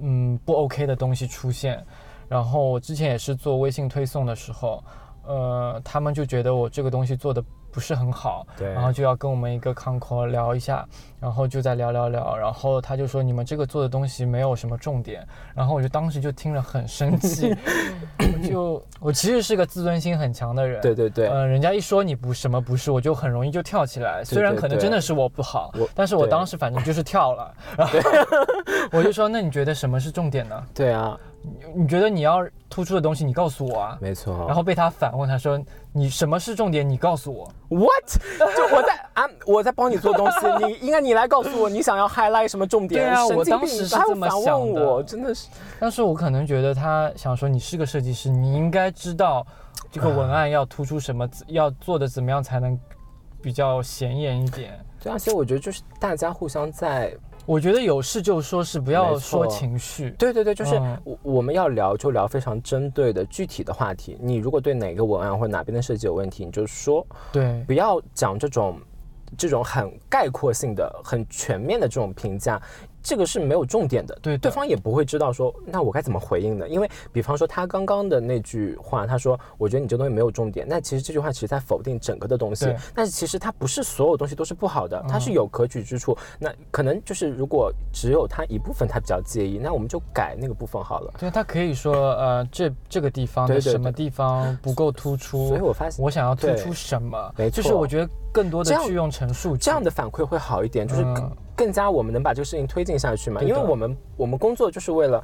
[0.00, 1.84] 嗯不 OK 的东西出现。
[2.28, 4.84] 然后我之前也是做微信推送的时候，
[5.26, 7.42] 呃，他们就觉得我这个东西做的。
[7.70, 10.88] 不是很好，对，然后就要跟我们一个康 o 聊一下，
[11.20, 17.54] 然后就在聊聊聊，然后他就说你们这个做的东西没有什么重点，然后我就当时就听了很生气，
[18.48, 27.98] 就我其实是个自尊心很强的人，对对对，嗯，人家一说你不什么不是，我就很容易就跳起来，虽然可能真的是我不好，但是我当时反正就是跳了， 然后
[28.92, 30.64] 我就说那你觉得什么是重点呢？
[30.74, 31.18] 对啊。
[31.72, 33.96] 你觉得你要突出的东西，你告诉我啊。
[34.00, 34.44] 没错。
[34.48, 35.58] 然后被他反问，他说
[35.92, 36.86] ：“你什么是重点？
[36.86, 38.18] 你告诉我。” What？
[38.56, 43.04] 就我在啊，我在帮你做东西，你应该你来告诉我，你想要 highlight 什么重点？
[43.04, 45.48] 对啊，我当时是这么想的，真的是。
[45.78, 49.46] 但是我可能觉得他想说，你是个设计师，你应该知道
[49.90, 52.78] 这个文案要突出什么，要做的怎么样才能
[53.42, 54.78] 比较显眼一点。
[55.00, 57.12] 对啊，所以我觉得就是大家互相在。
[57.46, 60.10] 我觉得有事就说，是不要说情绪。
[60.18, 64.18] 对对对，就是我我们要聊就聊非常针对的具体的话题。
[64.20, 67.06] 你如果对哪个文案或哪边的设计有问题，你就说。
[67.32, 68.78] 对，不要讲这种
[69.36, 72.60] 这种很概括性的、很全面的这种评价。
[73.00, 76.68] 这个是没有重点的，对，对方也不会知道说，那我该怎么回应呢？
[76.68, 82.74] 因为，比方说他刚刚的那句话，他说，我觉得你这东西没有重点，那其实这句话其实在否定整个的东西。
[82.94, 86.14] 但是其实它不是所有东西都是不好的，它是有可取之处。
[86.38, 91.14] 那可能就是如果只有他一部分他比较介意，那我们就改那个部分好了。
[91.18, 101.04] 对他可以说，呃，这这个地方的什么地方不够突出，所以我发现我想要突出什么，没错，就是我觉得更多的去用陈述，这样的反馈会好一点，就是。
[101.58, 103.42] 更加我们能把这个事情推进下去嘛？
[103.42, 105.20] 因为我们我们工作就是为了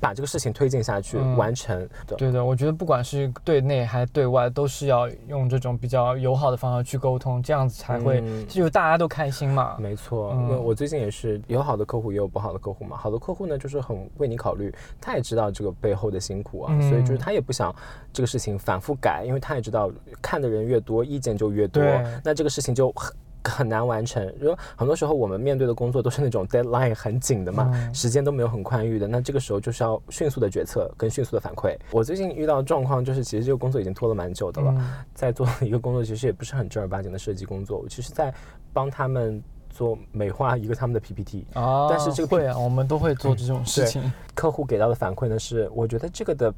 [0.00, 1.88] 把这个事情推进下去完成。
[2.16, 9.76] 对的，我觉得不管是对内还是对外，都是要用这种比较友好的方式去沟通，这样子才会就大家都开心嘛。
[9.78, 12.96] 没错，因为我最近也是有好的客户，也有不好的客户嘛。
[12.96, 17.74] 好的客户呢，就是很为你考虑，他也知道这个背后的辛苦啊，所以就是他也不想
[18.12, 19.90] 这个事情反复改，因为他也知道
[20.22, 21.82] 看的人越多，意见就越多，
[22.24, 23.14] 那这个事情就很。
[23.44, 29.08] 很难完成，因为很多时候我们面对的工作都是那种 deadline 很紧的嘛，时间都没有很宽裕的。
[29.08, 31.76] 那这个时候就是要迅速的决策跟迅速的反馈。
[31.90, 34.74] 我最近遇到状况就是，其实这个工作已经拖了蛮久的了，
[35.14, 37.78] 在做一个工作，其实也不是很正儿八经的设计工作。
[37.78, 38.32] 我其实在
[38.72, 44.12] 帮他们做美化一个他们的 PPT 啊，但是这个会啊，我们都会做这种事情。
[44.34, 46.52] 客户给到的反馈呢是，我觉得这个的。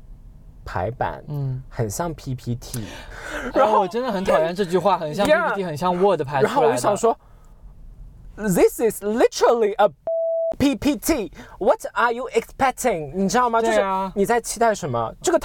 [0.64, 2.85] 排版，嗯，很像 PPT，
[3.55, 7.16] 然后我真的很讨厌这句话，很像 PPT，很像 Word 排出来然后我就想说
[8.37, 9.88] ，This is literally a
[10.59, 11.33] PPT.
[11.59, 13.12] What are you expecting？
[13.14, 13.61] 你知道吗？
[13.62, 13.81] 就是
[14.14, 15.14] 你在期待什么？
[15.22, 15.38] 这个。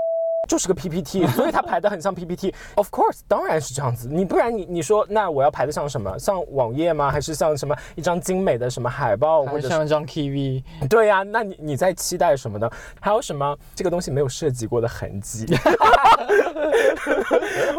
[0.48, 2.54] 就是个 PPT，所以它排的很像 PPT。
[2.76, 4.08] Of course，当然是这样子。
[4.10, 6.18] 你不然你你说那我要排的像什么？
[6.18, 7.12] 像网页吗？
[7.12, 10.64] 还是像什么一张精美的什么海报，或者像一张 TV？
[10.90, 12.70] 对呀，那你你在期待什么呢？
[13.00, 15.46] 还有什么这个东西没有设计过的痕迹？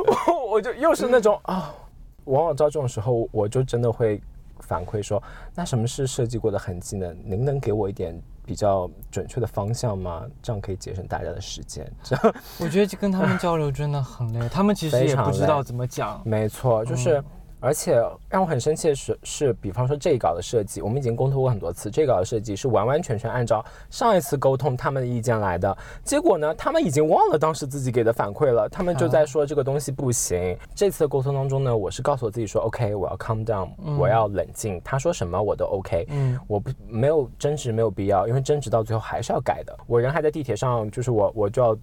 [0.07, 1.75] 我我就又是那种啊，
[2.25, 4.21] 往往到这种时候，我就真的会
[4.61, 5.23] 反馈说，
[5.55, 7.13] 那什么是设计过的痕迹呢？
[7.25, 8.21] 您能给我一点？
[8.49, 10.25] 比较准确的方向吗？
[10.43, 11.87] 这样可以节省大家的时间。
[12.03, 16.23] 这样，我觉得跟他们交流真的很累，他们其实也不知道怎么讲。
[16.25, 17.23] 没错，就是
[17.61, 25.77] 而且让我很生气的是，是比方说这一稿的设计，我们已经沟通过很多次，这一稿的设计是完完全全按照上一次沟通他们的意见来的。
[26.05, 30.57] 结果呢，他们已经忘了当时自己给的反馈了，他们就在说这个东西不行。
[30.75, 33.69] 这次的沟通当中呢，我是告诉我自己说，OK，我要 calm down，、
[33.99, 39.77] 我要冷静，他说什么我都 OK，嗯我不没有争执没有必要，因为争执到最后还是要改的。
[39.87, 41.77] 我人还在地铁上，就是我我就要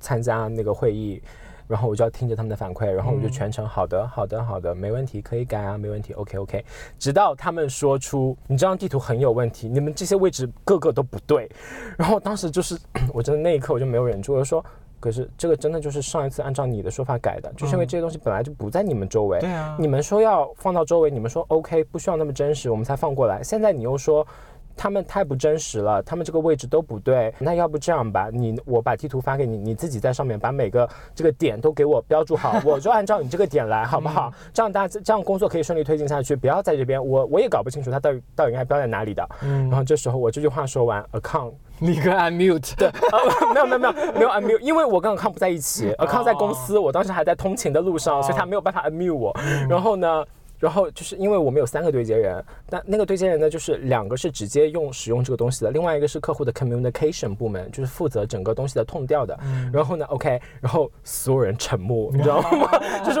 [0.00, 1.22] 参加那个会议。
[1.70, 6.64] 然后我就要听着他们的反馈，然后我就全程好的，好的，好的，没问题，可以改啊，没问题，OK OK。
[6.98, 11.48] 直到他们说出你这张地图很有问题，你们这些位置个个都不对。
[11.96, 12.76] 然后当时就是
[13.14, 14.64] 我真的那一刻我就没有忍住，我就说，
[14.98, 19.38] 可是这个真的就是上一次按照你的说法改的，就是因为这些东西本来就不在你们周围。
[19.38, 23.42] 对啊你们说要放到周围，你们说 OK，不需要那么真实，我们才放过来。
[23.42, 24.26] 现在你又说。
[24.82, 27.34] 他们太不真实了，他们这个位置都不对。
[27.38, 34.32] 那要不这样吧，你我把地图发给你，你自己在上面把每个这个点都给我标注好， 我就按照你这个点来，好不好？
[34.54, 39.28] 这样大家这样工作可以顺利推进下去，不要在这边我我也搞不清楚他到底到底应该标在哪里的。
[39.42, 42.72] 嗯然后这时候我这句话说完，account 你跟 unmute。
[42.76, 49.36] 对，呃，没有没有没有没有 unmute，因为我跟 account 不在一起，account 在公司，我当时还在通勤的路上，所以他没有办法 unmute 我。
[49.68, 50.24] 然后呢？
[50.60, 59.36] 然后就是因为我们有三个对接人，但那个对接人呢，就是两个是直接用使用这个东西的，另外一个是客户的 communication 部门，就是负责整个东西的痛调的。
[59.72, 62.68] 然后呢，OK，然后所有人沉默，你知道吗？
[63.02, 63.20] 就是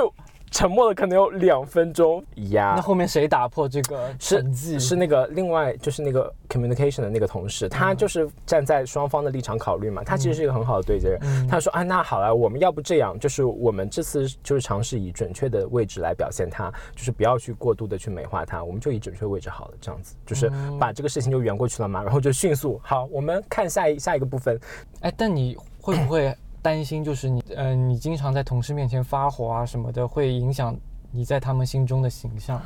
[0.50, 2.74] 沉默了可能有两分钟呀。
[2.76, 4.78] 那后面谁打破这个是沉寂？
[4.78, 11.48] 是那个另外就是那个 communication 的那个同事，他就是站在双方的立场考虑嘛，他其实是一个很好的对接人。
[11.48, 24.58] 他说啊，那好了，我们要不这样，就是我们这次就是尝试以准确的位置来表现它，就是不要去过度的去美化它，我们就以准确位置好了，这样子就是把这个事情就圆过去了嘛，然后就迅速好，我们看下一下一个部分，
[25.00, 30.76] 哎，但你会不会担心，就是你嗯，你经常在同事面前发火啊什么的，会影响
[31.10, 32.60] 你在他们心中的形象？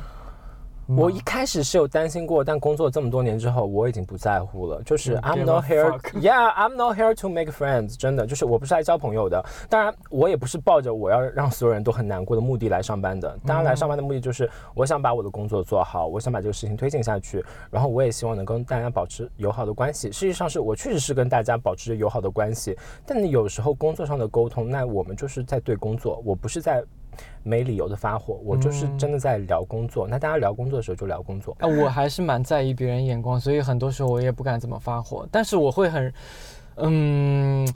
[0.87, 4.81] 我一开始是有担心过，但工作这么多年之后，我已经不在乎了。
[4.83, 7.97] 就是 I'm not here, yeah, I'm not here to make friends。
[7.97, 9.43] 真的，就是我不是来交朋友的。
[9.67, 13.35] 当然，我也不是抱着我要让所有人都很难过的目的来上班的。
[13.45, 20.11] 当然，来上班的目的就是我想把我的工作做好，我想把这个事情推进下去，然后我也希望能跟大家保持友好的关系。
[20.11, 26.83] 事实上是我确实是跟大家保持着友好的关系，但你有时候工作上的沟通，那我们就是在对工作，我不是在。
[27.43, 30.07] 没理由的发火，我就是真的在聊工作。
[30.07, 31.55] 那大家聊工作的时候就聊工作。
[31.59, 36.13] 哎，我还是蛮在意别人眼光，所以很多时候我也不敢怎么发火，但是我会很，
[36.77, 37.73] 嗯，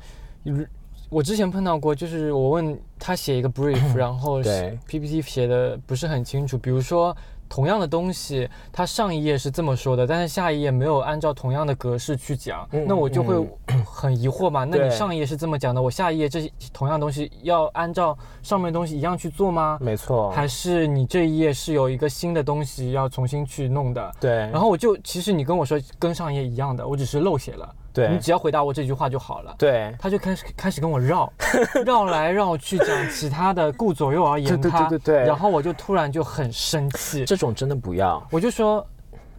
[1.10, 7.16] 我之前碰到过，就是我问他写一个 brief， 然后对 PPT 写的不是很清楚，比如说。
[7.50, 13.36] 同样的东西，它上一页是这么说的，但是下一页没有按照同样的格式去讲，嗯那我就会
[13.84, 14.64] 很疑惑嘛。
[14.64, 19.80] 那你上一页是这么讲的，我下一页这同样东西要按照上面东西一样去做吗？
[19.82, 24.12] 没错，还是你这一页是有一个新的东西要重新去弄的？
[24.20, 29.56] 对，然后我就其实你跟我说跟上一页一样的，我只是漏写了，对你只要回答我这句话就好了。
[29.58, 31.32] 对他就开始开始跟我绕，
[31.86, 34.90] 绕来绕去讲其他的，顾左右而言他对他。
[34.90, 38.26] 对对对然后我就突然就很生气，这种真的不要。
[38.32, 38.86] 我就说。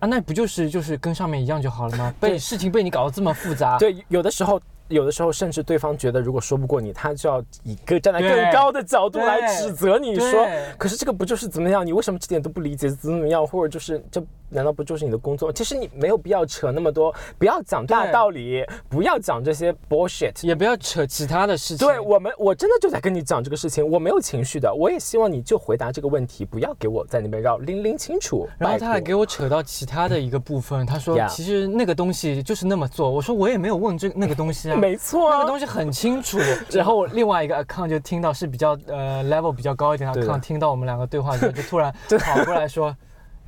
[0.01, 2.15] 啊，那不就是就是跟上面一样就好了吗？
[2.19, 11.87] 被事情被你搞得这么复杂，对，有的时候，有的时候甚至对方觉得如果说不过你，他就要以更站在更高的角度来指责你说，可是这个不就是怎么样？
[11.87, 12.89] 你为什么这点都不理解？
[12.89, 13.47] 怎么怎么样？
[13.47, 15.53] 或者就是这难道不就是你的工作？
[15.53, 20.47] 其实你没有必要扯那么多，不要讲大道理，不要讲这些 bullshit。
[20.47, 21.87] 也不要扯其他的事情。
[21.87, 28.49] 对我们，我真的就在跟你讲这个事情，我没有情绪的，我也希望你就回答这个问题，不要给我在那边绕，拎拎清楚。
[28.59, 33.11] 然后他还给我扯到其他的一个部分，他说其实那个东西就是那么做。
[33.11, 36.39] 我说我也没有问这那个东西啊，没错啊那个东西很清楚。
[36.73, 42.97] 然后另外一个 account 就听到是比较呃 level 比较高一点的 account，听到我们两个对话之后，就突然 跑过来说：“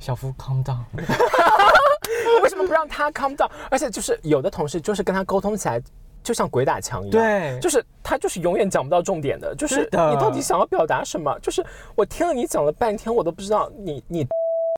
[0.03, 0.83] 小夫 calm down。
[2.43, 3.49] 为什么不让他 calm down？
[3.71, 5.81] 而且就是有的同事就是跟他沟通起来。
[6.21, 11.37] 就像鬼打墙一样，对就是他就是永远讲不到重点的，就是你到底想要表达什么？
[11.41, 11.61] 就是
[11.95, 14.25] 我听了你讲了半天，我都不知道你你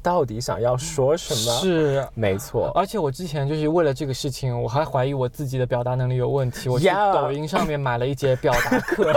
[0.05, 2.07] 到底想要说什么。，是。
[2.13, 6.69] 没错，而且我之前就是为了这个事情，我还怀疑我自己的表达能力有问题。
[6.69, 9.11] 我去抖音上面买了一节表达课，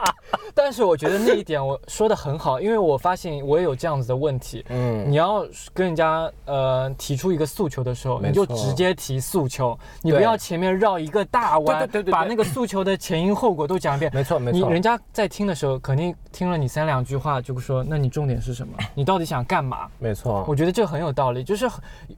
[0.54, 4.64] 但是我觉得那一点我说的很好，因为我发现我也有这样子的问题。
[4.70, 14.10] 嗯，你要跟人家呃提出一个诉求的时候，你就直接提诉求，你不要前面绕一个大弯，对对对对对把那个诉求的前因后果都讲一遍。
[14.14, 18.72] 没错没错，你人家在听的时候，肯定听了你三两句话，就说那你重点是什么？
[18.94, 19.88] 你到底想干嘛？
[19.98, 21.68] 没错，我觉得这很有道理，就是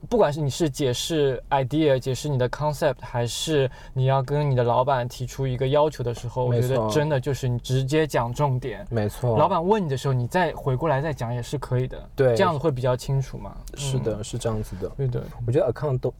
[0.09, 8.87] 不管是你是解释 idea、解释你的 concept，还是你要跟你的老板提出一个要求的时候，我觉得真的就是你直接讲重点。
[8.91, 11.99] 没错，老板问你的时候，你再回过来再讲也是可以的。
[12.15, 13.57] 对这样子会比较清楚嘛。
[13.73, 14.89] 嗯，是的，是这样子的。
[14.97, 15.23] 对的。
[15.47, 16.13] 我觉得 account 都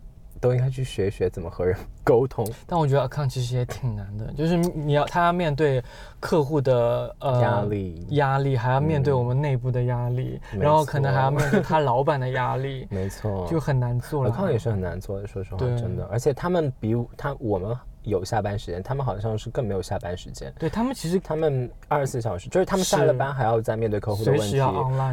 [0.43, 5.81] 都应该去学一学怎么和人沟通， 但我觉得 account 其实也挺难的，就是你要他要面对
[6.19, 8.05] 客户的呃压力。
[8.11, 14.31] 压力，还要面对嗯我们内部的压力，没然后可能还要面对他老板的压力， 没错，就很难做了。
[14.33, 16.05] account 也是很难做的，说实话，真的。
[16.11, 20.53] 而且他们比他我们有下班时间，他们好像是更没有下班时间。
[20.59, 24.59] 对他们其实他们二十四小时，就是他们下了班还要在面对客户的问题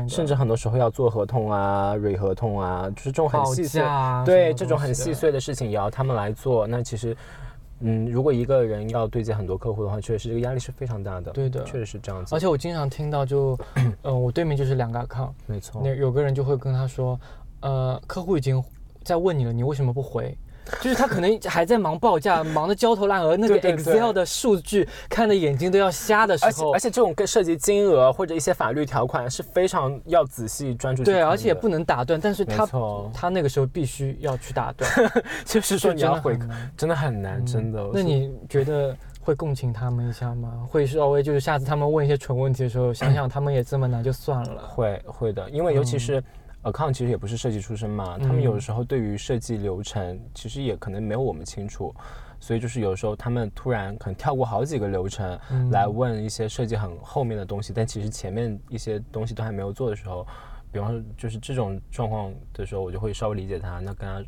[0.08, 5.14] 甚至很多时候要做合同啊、蕊合同啊，就是这种很细碎，啊，对这种很细。
[5.20, 6.66] 碎的事情也要他们来做。
[6.66, 7.18] 那其实，
[7.82, 11.32] 嗯，如果一个人要对接很多客户的话，确实这个压力是非常大的。
[11.32, 12.34] 对的确实是这样子。
[12.34, 13.58] 而且我经常听到就，
[14.04, 17.20] 嗯， 我对面就是两个 account，没错那，有个人就会跟他说，
[17.62, 18.64] 呃，客户已经
[19.04, 20.38] 在问你了，你为什么不回？
[20.82, 32.68] 就是他可能还在忙报价，忙得焦头烂额，那个 Excel 的数据看的眼睛都要瞎的时候而且而，且这种跟涉及金额或者一些法律条款是非常要仔细专注去对，而且的不能打断，但是他
[33.14, 34.90] 他那个时候必须要去打断，
[35.46, 36.72] 就是说就真你要回的很难。
[36.78, 37.90] 真的很难，嗯真的。
[37.94, 40.52] 那你觉得会共情他们一下吗？
[40.70, 44.62] 会稍微就是下次他们问一些蠢问题的时候，想想他们也这么难就算了。
[44.68, 46.24] 会会的，因为尤其是
[46.64, 51.94] account 其实也不是设计出身嘛，他们有的时候对于设计流程其实也可能没有我们清楚，
[52.40, 55.70] 所以就是有时候他们突然可能跳过好几个流程嗯。
[55.72, 60.28] 来问一些设计很后面的东西，但其实前面一些东西都还没有做的时候，
[60.72, 64.24] 比方说就是这种状况的时候，我就会稍微理解他，那跟他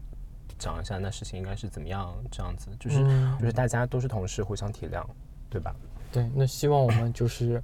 [0.57, 2.69] 讲一下那事情应该是怎么样，这样子。
[2.79, 3.38] 就是、嗯。
[3.39, 5.03] 就是大家都是同事，互相体谅，
[5.49, 5.75] 对吧？
[6.11, 7.61] 对，那希望我们就是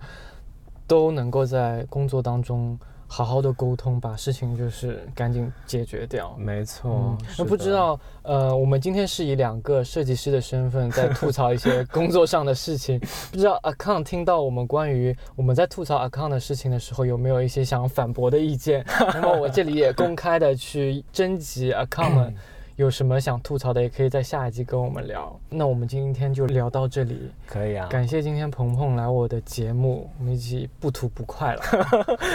[0.85, 6.35] 都能够在工作当中好好的沟通，把事情就是赶紧解决掉。
[6.37, 12.99] 没错嗯，那不知道，呃，我们今天是以两个设计师的身份在吐槽一些工作上的事情，
[13.31, 18.85] 不知道 account 听到我们关于我们在吐槽 account 的事情的时候，有没有一些想反驳的意见？
[19.13, 22.35] 那么我这里也公开的去征集 account 们
[22.77, 25.37] 有什么想吐槽的，也可以在下一集跟我们聊。
[25.49, 31.61] 那我们今天就聊到这里，可以啊，感谢今天鹏鹏来我的节目，我们一起不吐不快了。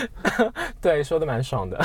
[0.82, 1.78] 对，说的蛮爽的。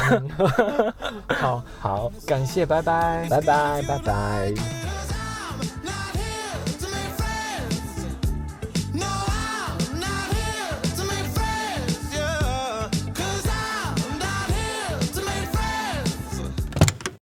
[1.30, 3.28] 好，好，感谢，拜拜。
[3.30, 5.07] 拜拜，拜拜。